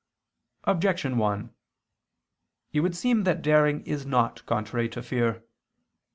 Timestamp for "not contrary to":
4.03-5.03